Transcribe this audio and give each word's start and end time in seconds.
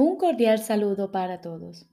Un 0.00 0.16
cordial 0.16 0.60
saludo 0.60 1.10
para 1.10 1.40
todos. 1.40 1.90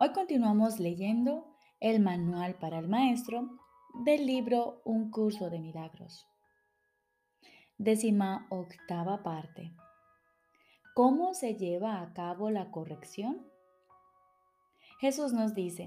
Hoy 0.00 0.10
continuamos 0.12 0.80
leyendo 0.80 1.46
el 1.78 2.00
manual 2.00 2.56
para 2.56 2.80
el 2.80 2.88
maestro 2.88 3.48
del 4.04 4.26
libro 4.26 4.82
Un 4.84 5.12
curso 5.12 5.48
de 5.48 5.60
milagros. 5.60 6.26
Décima 7.78 8.48
octava 8.50 9.22
parte. 9.22 9.70
¿Cómo 10.96 11.32
se 11.34 11.54
lleva 11.54 12.02
a 12.02 12.12
cabo 12.12 12.50
la 12.50 12.72
corrección? 12.72 13.46
Jesús 14.98 15.32
nos 15.32 15.54
dice, 15.54 15.86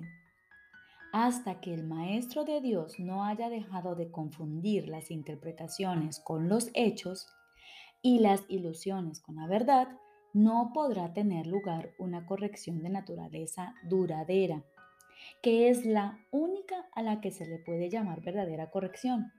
hasta 1.12 1.60
que 1.60 1.74
el 1.74 1.86
Maestro 1.86 2.46
de 2.46 2.62
Dios 2.62 2.98
no 2.98 3.26
haya 3.26 3.50
dejado 3.50 3.96
de 3.96 4.10
confundir 4.10 4.88
las 4.88 5.12
interpretaciones 5.12 6.22
con 6.22 6.48
los 6.48 6.72
hechos 6.76 7.28
y 8.02 8.20
las 8.20 8.46
ilusiones 8.48 9.20
con 9.20 9.36
la 9.36 9.48
verdad, 9.48 9.90
no 10.34 10.72
podrá 10.74 11.14
tener 11.14 11.48
lugar 11.48 11.92
una 11.98 12.26
corrección 12.26 12.82
de 12.84 12.90
naturaleza 12.90 13.76
duradera, 13.84 14.64
que 15.42 15.70
es 15.70 15.86
la 15.86 16.20
única 16.32 16.88
a 16.94 17.02
la 17.02 17.22
que 17.22 17.32
se 17.32 17.46
le 17.46 17.60
puede 17.60 17.90
llamar 17.90 18.22
verdadera 18.22 18.70
corrección. 18.70 19.32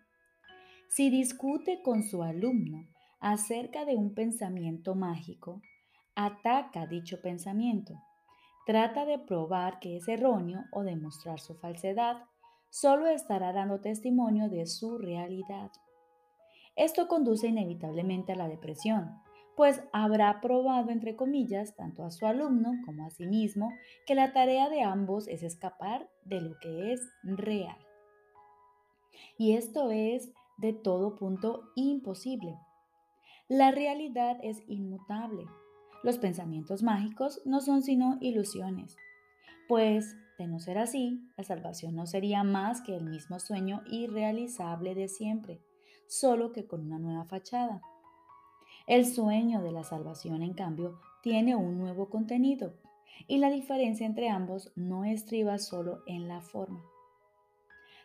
Si 0.88 1.10
discute 1.10 1.82
con 1.82 2.02
su 2.02 2.22
alumno 2.22 2.88
acerca 3.20 3.84
de 3.84 3.96
un 3.96 4.14
pensamiento 4.14 4.94
mágico, 4.94 5.62
ataca 6.14 6.86
dicho 6.86 7.20
pensamiento, 7.22 7.94
trata 8.66 9.04
de 9.04 9.18
probar 9.18 9.78
que 9.78 9.96
es 9.96 10.08
erróneo 10.08 10.64
o 10.72 10.82
demostrar 10.82 11.38
su 11.38 11.54
falsedad, 11.54 12.24
solo 12.70 13.06
estará 13.06 13.52
dando 13.52 13.80
testimonio 13.80 14.48
de 14.48 14.66
su 14.66 14.98
realidad. 14.98 15.70
Esto 16.76 17.08
conduce 17.08 17.48
inevitablemente 17.48 18.32
a 18.32 18.36
la 18.36 18.48
depresión, 18.48 19.20
pues 19.56 19.82
habrá 19.92 20.40
probado, 20.40 20.90
entre 20.90 21.16
comillas, 21.16 21.74
tanto 21.76 22.04
a 22.04 22.10
su 22.10 22.26
alumno 22.26 22.72
como 22.84 23.06
a 23.06 23.10
sí 23.10 23.26
mismo, 23.26 23.72
que 24.06 24.14
la 24.14 24.32
tarea 24.32 24.68
de 24.68 24.82
ambos 24.82 25.28
es 25.28 25.42
escapar 25.42 26.08
de 26.24 26.40
lo 26.40 26.58
que 26.60 26.92
es 26.92 27.00
real. 27.22 27.78
Y 29.36 29.54
esto 29.56 29.90
es 29.90 30.32
de 30.58 30.72
todo 30.72 31.16
punto 31.16 31.70
imposible. 31.74 32.58
La 33.48 33.70
realidad 33.70 34.38
es 34.42 34.62
inmutable. 34.68 35.44
Los 36.02 36.18
pensamientos 36.18 36.82
mágicos 36.82 37.42
no 37.44 37.60
son 37.60 37.82
sino 37.82 38.16
ilusiones, 38.20 38.96
pues, 39.70 40.16
de 40.36 40.48
no 40.48 40.58
ser 40.58 40.78
así, 40.78 41.20
la 41.36 41.44
salvación 41.44 41.94
no 41.94 42.04
sería 42.04 42.42
más 42.42 42.80
que 42.80 42.96
el 42.96 43.04
mismo 43.04 43.38
sueño 43.38 43.82
irrealizable 43.86 44.96
de 44.96 45.06
siempre, 45.06 45.60
solo 46.08 46.50
que 46.50 46.66
con 46.66 46.80
una 46.80 46.98
nueva 46.98 47.24
fachada. 47.26 47.80
El 48.90 49.06
sueño 49.06 49.62
de 49.62 49.70
la 49.70 49.84
salvación, 49.84 50.42
en 50.42 50.52
cambio, 50.52 50.98
tiene 51.22 51.54
un 51.54 51.78
nuevo 51.78 52.10
contenido 52.10 52.74
y 53.28 53.38
la 53.38 53.48
diferencia 53.48 54.04
entre 54.04 54.30
ambos 54.30 54.72
no 54.74 55.04
estriba 55.04 55.58
solo 55.58 56.02
en 56.08 56.26
la 56.26 56.40
forma. 56.40 56.82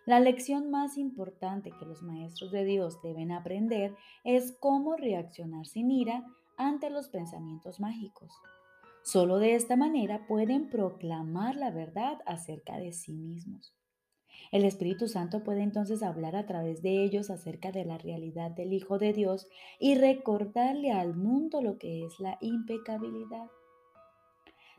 La 0.05 0.19
lección 0.19 0.69
más 0.69 0.99
importante 0.99 1.71
que 1.71 1.87
los 1.87 2.03
maestros 2.03 2.51
de 2.51 2.65
Dios 2.65 3.01
deben 3.01 3.31
aprender 3.31 3.95
es 4.23 4.55
cómo 4.59 4.95
reaccionar 4.95 5.65
sin 5.65 5.89
ira 5.89 6.23
ante 6.55 6.91
los 6.91 7.09
pensamientos 7.09 7.79
mágicos. 7.79 8.31
Solo 9.01 9.39
de 9.39 9.55
esta 9.55 9.75
manera 9.75 10.27
pueden 10.27 10.69
proclamar 10.69 11.55
la 11.55 11.71
verdad 11.71 12.19
acerca 12.27 12.77
de 12.77 12.91
sí 12.91 13.13
mismos. 13.13 13.73
El 14.51 14.63
Espíritu 14.63 15.07
Santo 15.07 15.43
puede 15.43 15.61
entonces 15.63 16.03
hablar 16.03 16.35
a 16.35 16.45
través 16.45 16.81
de 16.81 17.03
ellos 17.03 17.29
acerca 17.29 17.71
de 17.71 17.85
la 17.85 17.97
realidad 17.97 18.51
del 18.51 18.73
Hijo 18.73 18.97
de 18.97 19.13
Dios 19.13 19.47
y 19.79 19.95
recordarle 19.95 20.91
al 20.91 21.15
mundo 21.15 21.61
lo 21.61 21.77
que 21.77 22.05
es 22.05 22.19
la 22.19 22.37
impecabilidad. 22.41 23.47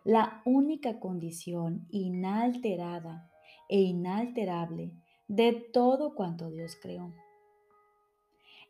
La 0.04 0.40
única 0.44 1.00
condición 1.00 1.86
inalterada 1.90 3.30
e 3.68 3.80
inalterable 3.80 4.92
de 5.28 5.52
todo 5.52 6.14
cuanto 6.14 6.48
Dios 6.48 6.76
creó. 6.80 7.12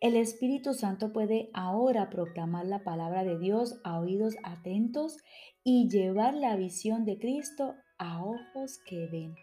El 0.00 0.14
Espíritu 0.16 0.74
Santo 0.74 1.12
puede 1.12 1.50
ahora 1.54 2.10
proclamar 2.10 2.66
la 2.66 2.84
palabra 2.84 3.24
de 3.24 3.38
Dios 3.38 3.80
a 3.82 3.98
oídos 3.98 4.36
atentos 4.42 5.18
y 5.64 5.88
llevar 5.88 6.34
la 6.34 6.54
visión 6.56 7.04
de 7.04 7.18
Cristo 7.18 7.74
a 7.98 8.22
ojos 8.22 8.78
que 8.86 9.06
ven. 9.06 9.34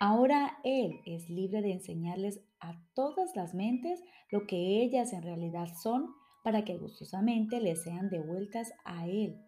Ahora 0.00 0.58
Él 0.64 1.00
es 1.06 1.30
libre 1.30 1.62
de 1.62 1.72
enseñarles 1.72 2.40
a 2.60 2.80
todas 2.94 3.34
las 3.36 3.54
mentes 3.54 4.02
lo 4.30 4.46
que 4.46 4.82
ellas 4.82 5.12
en 5.12 5.22
realidad 5.22 5.68
son 5.80 6.14
para 6.42 6.64
que 6.64 6.76
gustosamente 6.76 7.60
les 7.60 7.82
sean 7.82 8.10
devueltas 8.10 8.72
a 8.84 9.06
Él. 9.06 9.40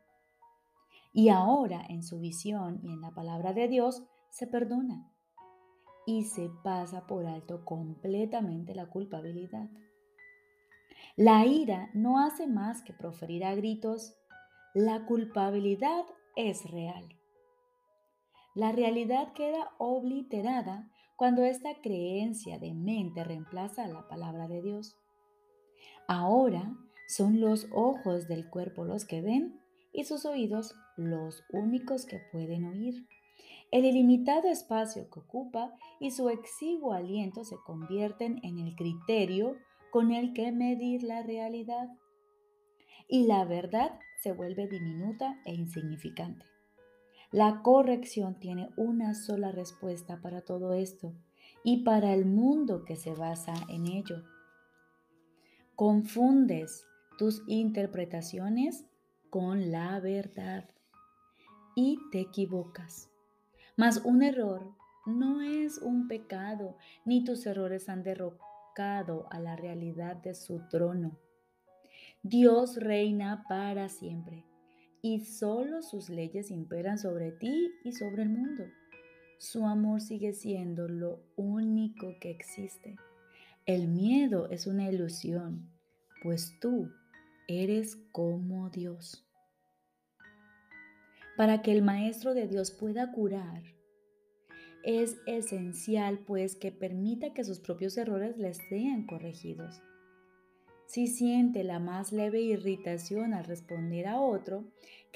Y 1.13 1.29
ahora 1.31 1.85
en 1.89 2.03
su 2.03 2.21
visión 2.21 2.81
y 2.83 2.93
en 2.93 3.01
la 3.01 3.11
palabra 3.11 3.53
de 3.53 3.69
Dios 3.69 4.03
se 4.31 4.47
perdona 4.47 5.11
y 6.07 6.25
se 6.25 6.51
pasa 6.63 7.07
por 7.07 7.27
alto 7.27 7.65
completamente 7.65 8.75
la 8.75 8.87
culpabilidad. 8.87 9.69
La 11.17 11.47
ira 11.47 11.91
no 11.95 12.21
hace 12.21 12.47
más 12.47 12.83
que 12.83 12.93
proferir 12.93 13.45
a 13.45 13.55
gritos, 13.55 14.15
la 14.75 15.07
culpabilidad 15.07 16.05
es 16.37 16.71
real. 16.71 17.16
La 18.57 18.73
realidad 18.73 19.35
queda 19.35 19.69
obliterada 19.77 20.91
cuando 21.15 21.45
esta 21.45 21.75
creencia 21.83 22.59
de 22.59 22.73
mente 22.73 23.23
reemplaza 23.23 23.87
la 23.87 24.09
palabra 24.09 24.49
de 24.49 24.63
Dios. 24.63 24.97
Ahora 26.09 26.75
son 27.07 27.39
los 27.39 27.69
ojos 27.71 28.29
del 28.29 28.49
cuerpo 28.49 28.87
los 28.87 29.05
que 29.05 29.21
ven 29.21 29.61
y 29.93 30.05
sus 30.05 30.25
oídos 30.25 30.75
los 30.97 31.45
únicos 31.53 32.07
que 32.07 32.19
pueden 32.33 32.65
oír. 32.65 33.07
El 33.71 33.85
ilimitado 33.85 34.49
espacio 34.49 35.11
que 35.11 35.21
ocupa 35.21 35.75
y 36.01 36.13
su 36.13 36.31
exiguo 36.31 36.95
aliento 36.95 37.45
se 37.45 37.57
convierten 37.67 38.41
en 38.43 38.59
el 38.59 38.75
criterio 38.75 39.59
con 39.91 40.13
el 40.13 40.33
que 40.33 40.51
medir 40.51 41.03
la 41.03 41.23
realidad. 41.23 41.91
Y 43.07 43.27
la 43.27 43.45
verdad 43.45 44.01
se 44.23 44.33
vuelve 44.33 44.67
diminuta 44.67 45.39
e 45.45 45.53
insignificante. 45.53 46.56
La 47.33 47.63
corrección 47.63 48.39
tiene 48.39 48.71
una 48.77 49.13
sola 49.15 49.51
respuesta 49.51 50.21
para 50.23 50.43
todo 50.43 50.73
esto 50.75 51.13
y 51.65 51.83
para 51.83 52.15
el 52.15 52.25
mundo 52.25 52.85
que 52.85 52.95
se 52.95 53.15
basa 53.15 53.55
en 53.69 53.87
ello. 53.87 54.23
Confundes 55.75 56.87
tus 57.19 57.43
interpretaciones 57.49 58.87
con 59.29 59.73
la 59.73 59.99
verdad 59.99 60.71
y 61.75 61.99
te 62.13 62.21
equivocas. 62.21 63.11
Mas 63.77 64.03
un 64.05 64.23
error 64.23 64.73
no 65.05 65.41
es 65.41 65.79
un 65.79 66.07
pecado, 66.07 66.77
ni 67.05 67.25
tus 67.25 67.45
errores 67.45 67.89
han 67.89 68.05
derrocado 68.05 69.27
a 69.31 69.41
la 69.41 69.57
realidad 69.57 70.17
de 70.17 70.35
su 70.35 70.61
trono. 70.69 71.19
Dios 72.23 72.77
reina 72.77 73.45
para 73.49 73.89
siempre 73.89 74.45
y 75.07 75.21
solo 75.21 75.83
sus 75.83 76.11
leyes 76.11 76.51
imperan 76.51 76.99
sobre 76.99 77.31
ti 77.31 77.71
y 77.85 77.93
sobre 77.93 78.25
el 78.25 78.29
mundo. 78.29 78.65
Su 79.39 79.65
amor 79.65 80.01
sigue 80.01 80.33
siendo 80.33 80.89
lo 80.89 81.23
único 81.37 82.19
que 82.21 82.31
existe. 82.31 82.97
El 83.67 83.87
miedo 83.87 84.51
es 84.51 84.67
una 84.67 84.91
ilusión, 84.91 85.71
pues 86.25 86.59
tú 86.61 86.91
eres 87.47 87.95
como 88.11 88.69
Dios. 88.71 89.25
Para 91.37 91.63
que 91.63 91.71
el 91.71 91.83
Maestro 91.83 92.35
de 92.35 92.49
Dios 92.49 92.73
pueda 92.73 93.13
curar, 93.13 93.63
es 94.83 95.19
esencial 95.27 96.19
pues 96.19 96.57
que 96.57 96.73
permita 96.73 97.33
que 97.33 97.45
sus 97.45 97.61
propios 97.61 97.97
errores 97.97 98.39
les 98.39 98.57
sean 98.69 99.07
corregidos. 99.07 99.81
Si 100.87 101.09
siente 101.09 101.65
la 101.65 101.81
más 101.81 102.13
leve 102.13 102.41
irritación 102.41 103.35
al 103.35 103.45
responder 103.45 104.07
a 104.07 104.21
otro, 104.21 104.65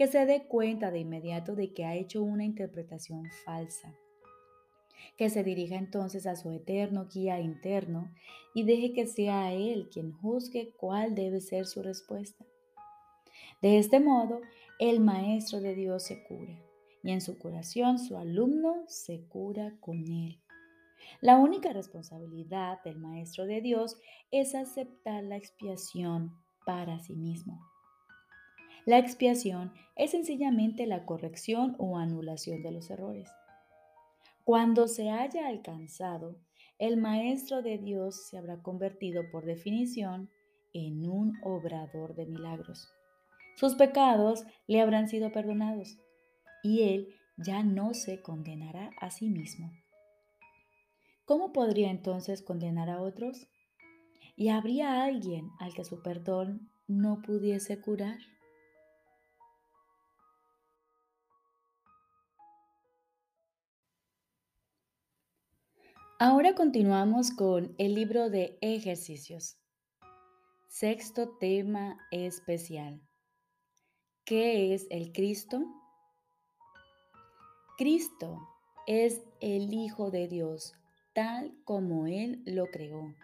que 0.01 0.07
se 0.07 0.25
dé 0.25 0.45
cuenta 0.45 0.91
de 0.91 1.01
inmediato 1.01 1.55
de 1.55 1.75
que 1.75 1.85
ha 1.85 1.95
hecho 1.95 2.23
una 2.23 2.43
interpretación 2.43 3.29
falsa. 3.45 3.95
Que 5.19 5.29
se 5.29 5.45
dirija 5.45 5.77
entonces 5.77 6.27
a 6.27 6.37
su 6.37 6.51
eterno 6.53 7.07
guía 7.13 7.39
interno 7.39 8.11
y 8.55 8.63
deje 8.63 8.95
que 8.95 9.07
sea 9.07 9.53
él 9.53 9.91
quien 9.93 10.13
juzgue 10.13 10.73
cuál 10.79 11.15
debe 11.15 11.43
ser 11.43 11.67
su 11.67 11.83
respuesta. 11.83 12.47
De 13.61 13.77
este 13.77 14.01
modo, 14.01 14.41
el 14.79 15.01
Maestro 15.01 15.61
de 15.61 15.75
Dios 15.75 16.05
se 16.05 16.25
cura 16.25 16.59
y 17.03 17.11
en 17.11 17.21
su 17.21 17.39
curación 17.39 17.99
su 17.99 18.17
alumno 18.17 18.85
se 18.87 19.27
cura 19.29 19.77
con 19.81 19.99
él. 19.99 20.41
La 21.21 21.37
única 21.37 21.75
responsabilidad 21.75 22.83
del 22.85 22.97
Maestro 22.97 23.45
de 23.45 23.61
Dios 23.61 23.99
es 24.31 24.55
aceptar 24.55 25.25
la 25.25 25.37
expiación 25.37 26.33
para 26.65 27.01
sí 27.01 27.17
mismo. 27.17 27.70
La 28.87 28.99
expiación 28.99 29.73
es 29.97 30.13
sencillamente 30.13 30.87
la 30.87 31.05
corrección 31.05 31.77
o 31.79 31.99
anulación 31.99 32.63
de 32.63 32.73
los 32.73 32.91
errores. 32.91 33.29
Cuando 34.45 34.89
se 34.89 35.11
haya 35.11 35.47
alcanzado, 35.49 36.37
el 36.79 36.97
Maestro 36.97 37.63
de 37.63 37.79
Dios 37.79 38.29
se 38.29 38.39
habrá 38.39 38.63
convertido 38.63 39.31
por 39.31 39.45
definición 39.45 40.31
en 40.73 41.07
un 41.09 41.39
obrador 41.43 42.15
de 42.15 42.27
milagros, 42.27 42.89
Sus 43.57 43.75
pecados 43.75 44.45
le 44.67 44.81
habrán 44.81 45.09
sido 45.09 45.33
perdonados 45.33 45.99
y 46.63 46.83
él 46.83 47.09
ya 47.37 47.63
no 47.63 47.93
se 47.93 48.23
condenará 48.23 48.91
a 49.01 49.11
sí 49.11 49.29
mismo. 49.29 49.71
¿Cómo 51.27 51.53
podría 51.53 51.91
entonces 51.91 52.43
condenar 52.43 52.89
a 52.89 53.03
otros? 53.03 53.49
¿Y 54.37 54.49
habría 54.49 55.03
alguien 55.03 55.51
al 55.59 55.75
que 55.75 55.85
su 55.85 56.03
perdón 56.03 56.71
no 56.87 57.21
pudiese 57.21 57.81
curar? 57.81 58.19
Ahora 66.23 66.55
continuamos 66.55 67.31
con 67.31 67.75
el 67.79 67.95
libro 67.95 68.29
de 68.29 68.59
ejercicios. 68.61 69.57
Sexto 70.69 71.31
tema 71.39 71.97
especial. 72.11 73.01
¿Qué 74.27 74.75
es 74.75 74.87
el 74.91 75.13
Cristo? 75.13 75.65
Cristo 77.79 78.39
es 78.87 79.23
el 79.41 79.73
Hijo 79.73 80.11
de 80.11 80.29
Dios, 80.29 80.75
tal 81.15 81.55
como 81.65 82.07
Él 82.07 82.43
lo 82.45 82.67
creó. 82.67 83.15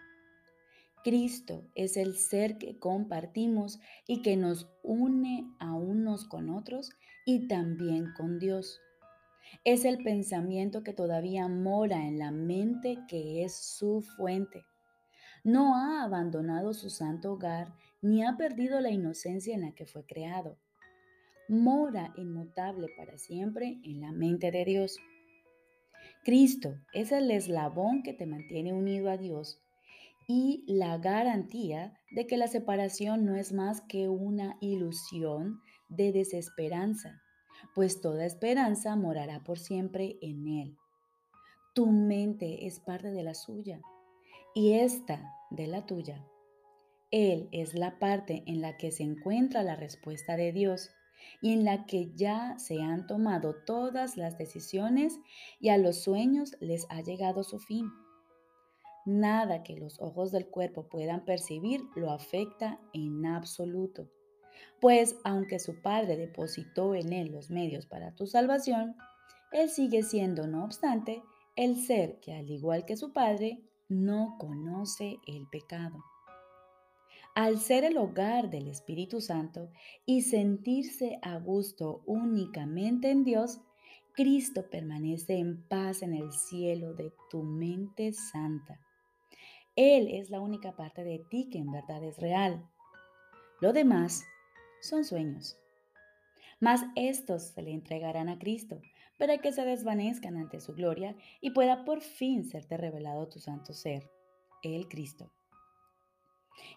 Cristo 1.04 1.69
es 1.75 1.99
el 1.99 2.16
ser 2.16 2.56
que 2.56 2.78
compartimos 2.78 3.78
y 4.06 4.22
que 4.22 4.38
nos 4.38 4.70
une 4.82 5.44
a 5.58 5.75
unos 5.75 6.25
con 6.26 6.49
otros 6.49 6.88
y 7.26 7.46
también 7.46 8.14
con 8.16 8.38
Dios. 8.38 8.81
Es 9.64 9.84
el 9.84 9.98
pensamiento 9.98 10.82
que 10.82 10.93
todavía 10.93 11.48
mora 11.48 12.06
en 12.06 12.19
la 12.19 12.31
mente 12.31 12.98
que 13.08 13.44
es 13.44 13.56
su 13.56 14.02
fuente. 14.16 14.64
No 15.44 15.76
ha 15.76 16.02
abandonado 16.02 16.75
su 16.75 16.90
santo 16.90 17.32
hogar 17.32 17.72
ni 18.02 18.25
ha 18.25 18.37
perdido 18.37 18.81
la 18.81 18.90
inocencia 18.90 19.54
en 19.54 19.62
la 19.62 19.72
que 19.72 19.87
fue 19.87 20.04
creado. 20.04 20.58
Mora 21.48 22.12
inmutable 22.16 22.88
para 22.96 23.19
siempre 23.19 23.78
en 23.84 24.00
la 24.00 24.12
mente 24.12 24.50
de 24.50 24.64
Dios. 24.64 24.98
Cristo 26.25 26.75
es 26.92 27.12
el 27.12 27.31
eslabón 27.31 28.02
que 28.02 28.12
te 28.12 28.26
mantiene 28.26 28.72
unido 28.72 29.10
a 29.10 29.16
Dios 29.16 29.62
y 30.26 30.64
la 30.66 30.99
garantía 30.99 31.94
de 32.10 32.26
que 32.26 32.37
la 32.37 32.49
separación 32.49 33.25
no 33.25 33.37
es 33.37 33.52
más 33.52 33.81
que 33.82 34.08
una 34.08 34.56
ilusión 34.60 35.60
de 35.88 36.10
desesperanza 36.10 37.22
pues 37.75 38.00
toda 38.00 38.25
esperanza 38.25 38.97
morará 38.97 39.44
por 39.44 39.58
siempre 39.58 40.19
en 40.20 40.47
Él. 40.47 40.76
Tu 41.75 41.87
mente 41.87 42.67
es 42.67 42.81
parte 42.81 43.11
de 43.11 43.23
la 43.23 43.35
suya 43.35 43.81
y 44.55 44.73
esta 44.75 45.35
de 45.50 45.67
la 45.67 45.85
tuya. 45.85 46.26
Él 47.11 47.49
es 47.53 47.75
la 47.75 47.99
parte 47.99 48.43
en 48.47 48.61
la 48.61 48.76
que 48.76 48.91
se 48.91 49.03
encuentra 49.03 49.62
la 49.62 49.76
respuesta 49.76 50.37
de 50.37 50.53
Dios 50.53 50.91
y 51.41 51.53
en 51.53 51.64
la 51.64 51.87
que 51.87 52.12
ya 52.14 52.58
se 52.58 52.82
han 52.82 53.06
tomado 53.06 53.55
todas 53.67 54.17
las 54.17 54.38
decisiones 54.38 55.19
y 55.61 55.69
a 55.69 55.79
los 55.79 56.02
sueños 56.02 56.56
les 56.61 56.87
ha 56.91 57.00
llegado 57.02 57.44
su 57.44 57.59
fin. 57.59 57.91
Nada 59.05 59.62
que 59.62 59.76
los 59.76 60.00
ojos 60.00 60.32
del 60.32 60.49
cuerpo 60.49 60.88
puedan 60.88 61.25
percibir 61.25 61.82
lo 61.94 62.11
afecta 62.11 62.81
en 62.93 63.25
absoluto 63.26 64.11
pues 64.81 65.17
aunque 65.25 65.58
su 65.58 65.81
Padre 65.81 66.17
depositó 66.17 66.94
en 66.94 67.12
él 67.12 67.32
los 67.32 67.50
medios 67.50 67.87
para 67.87 68.14
tu 68.14 68.26
salvación, 68.26 68.96
él 69.52 69.70
sigue 69.70 70.02
siendo, 70.02 70.46
no 70.46 70.64
obstante, 70.64 71.23
el 71.56 71.76
ser 71.76 72.20
que, 72.20 72.34
al 72.34 72.50
igual 72.50 72.84
que 72.84 72.96
su 72.96 73.12
Padre, 73.12 73.61
no 73.88 74.37
conoce 74.38 75.19
el 75.26 75.46
pecado. 75.49 76.05
Al 77.34 77.58
ser 77.58 77.84
el 77.84 77.99
hogar 77.99 78.50
del 78.50 78.67
Espíritu 78.67 79.20
Santo 79.20 79.70
y 80.05 80.23
sentirse 80.23 81.19
a 81.23 81.38
gusto 81.38 82.02
únicamente 82.06 83.11
en 83.11 83.25
Dios, 83.25 83.61
Cristo 84.14 84.70
permanece 84.70 85.37
en 85.37 85.62
paz 85.69 86.02
en 86.02 86.14
el 86.14 86.32
cielo 86.32 86.94
de 86.94 87.12
tu 87.31 87.43
mente 87.43 88.14
santa. 88.14 88.81
Él 89.76 90.08
es 90.11 90.31
la 90.31 90.40
única 90.40 90.75
parte 90.75 91.05
de 91.05 91.19
ti 91.19 91.50
que 91.50 91.58
en 91.58 91.70
verdad 91.70 92.02
es 92.02 92.17
real. 92.19 92.67
Lo 93.61 93.75
demás 93.75 94.25
son 94.81 95.05
sueños. 95.05 95.56
Mas 96.61 96.82
estos 96.94 97.43
se 97.43 97.62
le 97.62 97.73
entregarán 97.73 98.28
a 98.28 98.38
Cristo 98.38 98.81
para 99.19 99.38
que 99.38 99.52
se 99.52 99.64
desvanezcan 99.64 100.37
ante 100.37 100.61
su 100.61 100.75
gloria 100.75 101.17
y 101.40 101.50
pueda 101.50 101.84
por 101.84 102.00
fin 102.00 102.44
serte 102.44 102.76
revelado 102.76 103.28
tu 103.28 103.38
santo 103.38 103.73
ser, 103.73 104.11
el 104.62 104.88
Cristo. 104.88 105.31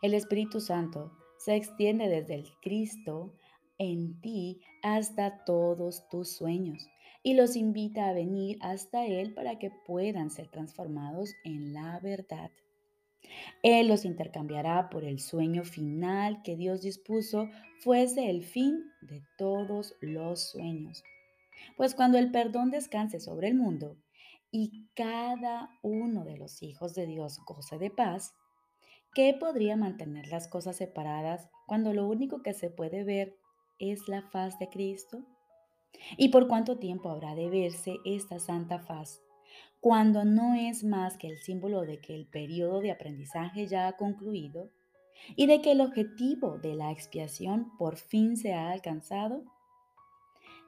El 0.02 0.14
Espíritu 0.14 0.60
Santo 0.60 1.12
se 1.38 1.56
extiende 1.56 2.10
desde 2.10 2.36
el 2.36 2.50
Cristo 2.62 3.34
en 3.78 4.20
ti 4.20 4.62
hasta 4.84 5.44
todos 5.46 6.08
tus 6.10 6.30
sueños 6.30 6.88
y 7.24 7.34
los 7.34 7.56
invita 7.56 8.10
a 8.10 8.14
venir 8.14 8.58
hasta 8.62 9.06
Él 9.06 9.34
para 9.34 9.58
que 9.60 9.72
puedan 9.72 10.30
ser 10.30 10.50
transformados 10.50 11.34
en 11.44 11.74
la 11.74 12.00
verdad. 12.00 12.52
Él 13.64 13.88
los 13.88 14.06
intercambiará 14.06 14.90
por 14.90 15.04
el 15.04 15.20
sueño 15.20 15.64
final 15.64 16.42
que 16.44 16.56
Dios 16.56 16.82
dispuso 16.82 17.50
fuese 17.80 18.30
el 18.30 18.44
fin 18.44 18.84
de 19.02 19.24
todos 19.38 19.96
los 20.02 20.42
sueños. 20.52 21.04
Pues 21.76 21.96
cuando 21.96 22.18
el 22.18 22.32
perdón 22.32 22.72
descanse 22.72 23.20
sobre 23.20 23.50
el 23.50 23.56
mundo 23.56 23.98
y 24.52 24.88
cada 24.96 25.70
uno 25.82 26.24
de 26.24 26.38
los 26.38 26.64
hijos 26.64 26.96
de 26.96 27.06
Dios 27.06 27.40
goce 27.46 27.78
de 27.78 27.90
paz, 27.90 28.34
¿qué 29.14 29.36
podría 29.38 29.76
mantener 29.76 30.28
las 30.28 30.48
cosas 30.48 30.78
separadas 30.78 31.50
cuando 31.68 31.94
lo 31.94 32.08
único 32.08 32.42
que 32.42 32.54
se 32.54 32.70
puede 32.70 33.04
ver 33.04 33.38
es 33.78 34.08
la 34.08 34.22
faz 34.22 34.58
de 34.60 34.70
Cristo? 34.70 35.26
¿Y 36.18 36.30
por 36.30 36.48
cuánto 36.48 36.78
tiempo 36.78 37.10
habrá 37.10 37.36
de 37.36 37.50
verse 37.50 37.98
esta 38.06 38.40
santa 38.40 38.80
faz 38.80 39.22
cuando 39.80 40.26
no 40.26 40.56
es 40.56 40.84
más 40.84 41.18
que 41.18 41.28
el 41.28 41.38
símbolo 41.40 41.82
de 41.82 42.00
que 42.00 42.16
el 42.16 42.28
periodo 42.28 42.82
de 42.82 42.92
aprendizaje 42.92 43.68
ya 43.68 43.88
ha 43.88 43.96
concluido 43.96 44.70
y 45.36 45.48
de 45.48 45.62
que 45.62 45.72
el 45.72 45.82
objetivo 45.82 46.58
de 46.58 46.76
la 46.76 46.92
expiación 46.92 47.72
por 47.78 47.98
fin 47.98 48.38
se 48.38 48.54
ha 48.54 48.72
alcanzado? 48.72 49.44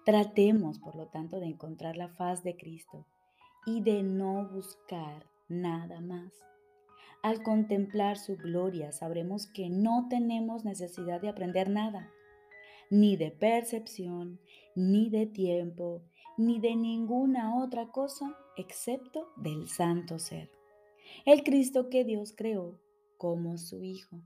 Tratemos, 0.05 0.79
por 0.79 0.95
lo 0.95 1.07
tanto, 1.07 1.39
de 1.39 1.47
encontrar 1.47 1.95
la 1.95 2.09
faz 2.09 2.43
de 2.43 2.55
Cristo 2.55 3.05
y 3.65 3.81
de 3.81 4.01
no 4.03 4.47
buscar 4.49 5.27
nada 5.47 6.01
más. 6.01 6.31
Al 7.21 7.43
contemplar 7.43 8.17
su 8.17 8.35
gloria 8.35 8.91
sabremos 8.91 9.45
que 9.45 9.69
no 9.69 10.07
tenemos 10.09 10.65
necesidad 10.65 11.21
de 11.21 11.29
aprender 11.29 11.69
nada, 11.69 12.09
ni 12.89 13.15
de 13.15 13.29
percepción, 13.29 14.39
ni 14.75 15.09
de 15.09 15.27
tiempo, 15.27 16.01
ni 16.45 16.59
de 16.59 16.75
ninguna 16.75 17.63
otra 17.63 17.91
cosa 17.91 18.37
excepto 18.57 19.31
del 19.37 19.69
santo 19.69 20.19
ser, 20.19 20.51
el 21.25 21.43
Cristo 21.43 21.89
que 21.89 22.03
Dios 22.03 22.33
creó 22.35 22.77
como 23.17 23.57
su 23.57 23.81
Hijo. 23.83 24.21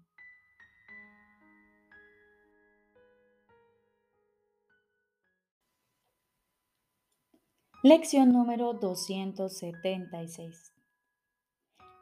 Lección 7.84 8.32
número 8.32 8.74
276. 8.74 10.74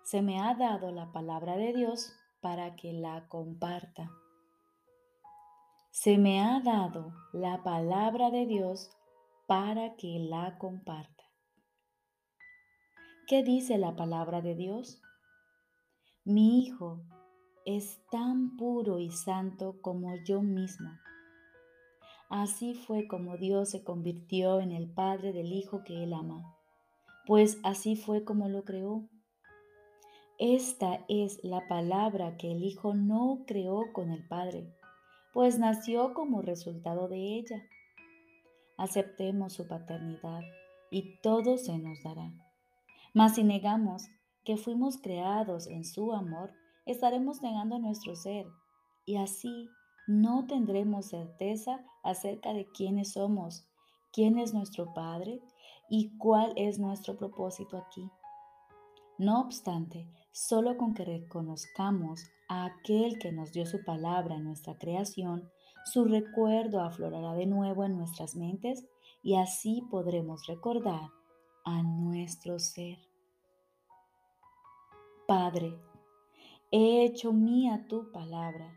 Se 0.05 0.21
me 0.21 0.39
ha 0.39 0.55
dado 0.55 0.91
la 0.91 1.11
palabra 1.11 1.57
de 1.57 1.73
Dios 1.73 2.13
para 2.39 2.77
que 2.77 2.93
la 2.93 3.27
comparta. 3.27 4.09
Se 5.91 6.17
me 6.17 6.41
ha 6.41 6.61
dado 6.61 7.13
la 7.33 7.63
palabra 7.63 8.31
de 8.31 8.45
Dios 8.45 8.89
para 9.47 9.95
que 9.95 10.19
la 10.19 10.57
comparta. 10.57 11.23
¿Qué 13.27 13.43
dice 13.43 13.77
la 13.77 13.95
palabra 13.95 14.41
de 14.41 14.55
Dios? 14.55 15.01
Mi 16.23 16.59
Hijo 16.59 17.01
es 17.65 17.99
tan 18.09 18.55
puro 18.55 18.99
y 18.99 19.11
santo 19.11 19.81
como 19.81 20.15
yo 20.23 20.41
mismo. 20.41 20.89
Así 22.29 22.73
fue 22.73 23.07
como 23.07 23.37
Dios 23.37 23.69
se 23.69 23.83
convirtió 23.83 24.61
en 24.61 24.71
el 24.71 24.89
Padre 24.89 25.33
del 25.33 25.51
Hijo 25.51 25.83
que 25.83 26.03
Él 26.03 26.13
ama, 26.13 26.55
pues 27.25 27.59
así 27.63 27.95
fue 27.95 28.23
como 28.23 28.47
lo 28.47 28.63
creó. 28.63 29.09
Esta 30.39 31.05
es 31.09 31.43
la 31.43 31.67
palabra 31.67 32.37
que 32.37 32.51
el 32.51 32.63
Hijo 32.63 32.93
no 32.93 33.43
creó 33.45 33.91
con 33.93 34.09
el 34.09 34.25
Padre, 34.25 34.73
pues 35.33 35.59
nació 35.59 36.13
como 36.13 36.41
resultado 36.41 37.07
de 37.07 37.37
ella 37.37 37.61
aceptemos 38.77 39.53
su 39.53 39.67
paternidad 39.67 40.41
y 40.91 41.19
todo 41.21 41.57
se 41.57 41.77
nos 41.77 42.01
dará. 42.03 42.31
Mas 43.13 43.35
si 43.35 43.43
negamos 43.43 44.07
que 44.43 44.57
fuimos 44.57 44.97
creados 44.97 45.67
en 45.67 45.85
su 45.85 46.13
amor, 46.13 46.51
estaremos 46.85 47.41
negando 47.41 47.79
nuestro 47.79 48.15
ser 48.15 48.45
y 49.05 49.17
así 49.17 49.69
no 50.07 50.45
tendremos 50.47 51.07
certeza 51.07 51.83
acerca 52.03 52.53
de 52.53 52.67
quiénes 52.71 53.13
somos, 53.13 53.65
quién 54.11 54.37
es 54.37 54.53
nuestro 54.53 54.93
Padre 54.93 55.41
y 55.89 56.17
cuál 56.17 56.53
es 56.55 56.79
nuestro 56.79 57.15
propósito 57.17 57.77
aquí. 57.77 58.09
No 59.17 59.41
obstante, 59.41 60.07
solo 60.31 60.75
con 60.77 60.93
que 60.93 61.05
reconozcamos 61.05 62.25
a 62.49 62.65
aquel 62.65 63.19
que 63.19 63.31
nos 63.31 63.53
dio 63.53 63.65
su 63.65 63.83
palabra 63.85 64.35
en 64.35 64.43
nuestra 64.43 64.77
creación, 64.77 65.49
su 65.85 66.05
recuerdo 66.05 66.81
aflorará 66.81 67.33
de 67.33 67.45
nuevo 67.45 67.83
en 67.83 67.97
nuestras 67.97 68.35
mentes 68.35 68.87
y 69.21 69.35
así 69.35 69.85
podremos 69.89 70.47
recordar 70.47 71.09
a 71.65 71.83
nuestro 71.83 72.59
ser. 72.59 72.97
Padre, 75.27 75.79
he 76.71 77.03
hecho 77.03 77.33
mía 77.33 77.85
tu 77.87 78.11
palabra 78.11 78.73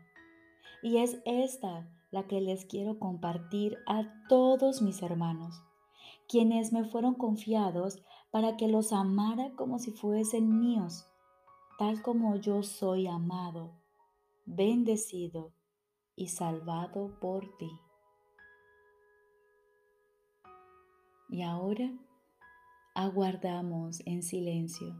y 0.81 0.97
es 0.97 1.17
esta 1.25 1.89
la 2.11 2.27
que 2.27 2.39
les 2.41 2.65
quiero 2.65 2.99
compartir 2.99 3.77
a 3.87 4.05
todos 4.29 4.81
mis 4.81 5.01
hermanos, 5.01 5.61
quienes 6.27 6.71
me 6.71 6.85
fueron 6.85 7.15
confiados 7.15 8.01
para 8.31 8.57
que 8.57 8.67
los 8.67 8.93
amara 8.93 9.51
como 9.55 9.79
si 9.79 9.91
fuesen 9.91 10.59
míos, 10.59 11.07
tal 11.77 12.01
como 12.01 12.35
yo 12.37 12.63
soy 12.63 13.07
amado, 13.07 13.73
bendecido 14.45 15.56
y 16.17 16.27
salvado 16.27 17.17
por 17.21 17.55
ti. 17.57 17.71
Y 21.29 21.43
ahora 21.43 21.89
aguardamos 22.95 24.01
en 24.05 24.23
silencio, 24.23 24.97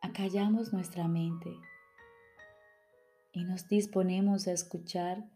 acallamos 0.00 0.72
nuestra 0.72 1.06
mente 1.06 1.54
y 3.32 3.44
nos 3.44 3.68
disponemos 3.68 4.48
a 4.48 4.52
escuchar 4.52 5.28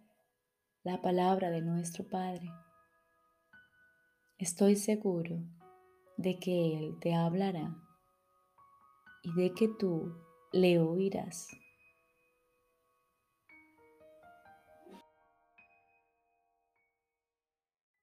la 0.83 1.03
palabra 1.03 1.51
de 1.51 1.61
nuestro 1.61 2.09
Padre. 2.09 2.51
Estoy 4.39 4.77
seguro 4.77 5.43
de 6.17 6.39
que 6.39 6.79
Él 6.79 6.99
te 7.01 7.15
hablará 7.15 7.77
y 9.23 9.35
de 9.35 9.53
que 9.53 9.69
tú 9.69 10.15
le 10.53 10.79
oirás. 10.79 11.60